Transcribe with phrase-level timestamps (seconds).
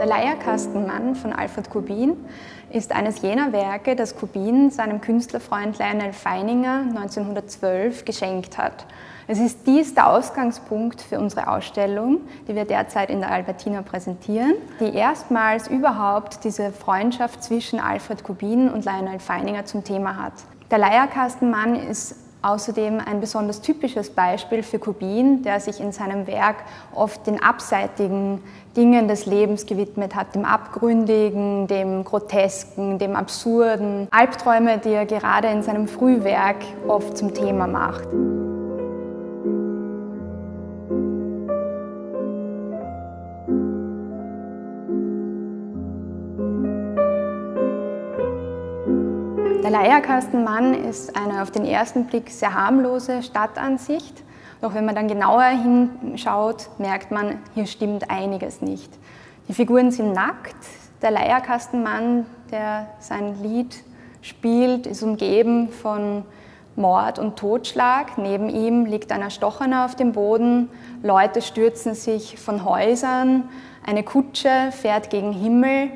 [0.00, 2.16] Der Leierkastenmann von Alfred Kubin
[2.70, 8.86] ist eines jener Werke, das Kubin seinem Künstlerfreund Lionel Feininger 1912 geschenkt hat.
[9.28, 14.54] Es ist dies der Ausgangspunkt für unsere Ausstellung, die wir derzeit in der Albertina präsentieren,
[14.80, 20.32] die erstmals überhaupt diese Freundschaft zwischen Alfred Kubin und Lionel Feininger zum Thema hat.
[20.70, 26.56] Der Leierkastenmann ist Außerdem ein besonders typisches Beispiel für Kubin, der sich in seinem Werk
[26.94, 28.42] oft den abseitigen
[28.76, 35.48] Dingen des Lebens gewidmet hat, dem Abgründigen, dem Grotesken, dem Absurden, Albträume, die er gerade
[35.48, 36.56] in seinem Frühwerk
[36.88, 38.08] oft zum Thema macht.
[49.62, 54.22] Der Leierkastenmann ist eine auf den ersten Blick sehr harmlose Stadtansicht.
[54.62, 58.90] Doch wenn man dann genauer hinschaut, merkt man, hier stimmt einiges nicht.
[59.48, 60.56] Die Figuren sind nackt.
[61.02, 63.84] Der Leierkastenmann, der sein Lied
[64.22, 66.24] spielt, ist umgeben von
[66.74, 68.16] Mord und Totschlag.
[68.16, 70.70] Neben ihm liegt ein Erstochener auf dem Boden.
[71.02, 73.50] Leute stürzen sich von Häusern.
[73.86, 75.90] Eine Kutsche fährt gegen Himmel.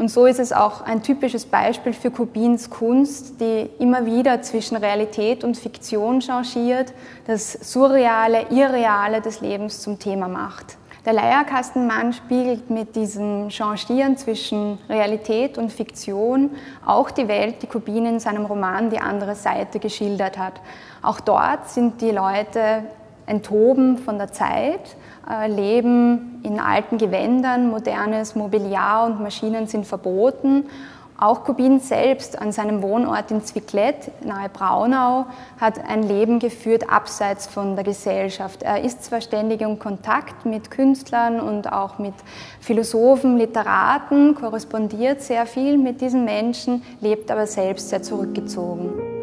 [0.00, 4.78] Und so ist es auch ein typisches Beispiel für Kubins Kunst, die immer wieder zwischen
[4.78, 6.94] Realität und Fiktion changiert,
[7.26, 10.78] das Surreale, Irreale des Lebens zum Thema macht.
[11.04, 16.52] Der Leierkastenmann spiegelt mit diesem Changieren zwischen Realität und Fiktion
[16.86, 20.62] auch die Welt, die Kubin in seinem Roman Die andere Seite geschildert hat.
[21.02, 22.84] Auch dort sind die Leute
[23.26, 24.96] enthoben von der Zeit,
[25.28, 30.64] äh, leben in alten Gewändern, modernes Mobiliar und Maschinen sind verboten.
[31.20, 35.26] Auch Kubin selbst an seinem Wohnort in Zwicklet nahe Braunau
[35.60, 38.62] hat ein Leben geführt abseits von der Gesellschaft.
[38.62, 42.14] Er ist zwar ständig in Kontakt mit Künstlern und auch mit
[42.60, 49.19] Philosophen, Literaten, korrespondiert sehr viel mit diesen Menschen, lebt aber selbst sehr zurückgezogen.